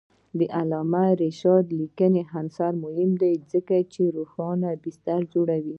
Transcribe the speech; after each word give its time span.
د 0.37 0.41
علامه 0.57 1.05
رشاد 1.23 1.65
لیکنی 1.79 2.21
هنر 2.33 2.73
مهم 2.83 3.11
دی 3.21 3.33
ځکه 3.51 3.75
چې 3.93 4.03
روښانه 4.17 4.69
بستر 4.83 5.21
جوړوي. 5.33 5.69